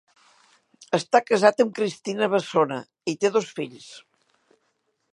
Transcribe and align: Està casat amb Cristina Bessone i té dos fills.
Està 0.97 1.21
casat 1.25 1.61
amb 1.65 1.75
Cristina 1.81 2.31
Bessone 2.33 2.81
i 3.15 3.19
té 3.25 3.35
dos 3.37 3.55
fills. 3.61 3.95